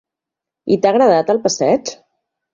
I 0.75 0.77
t'ha 0.85 0.93
agradat 0.95 1.31
el 1.35 1.43
passeig? 1.45 1.95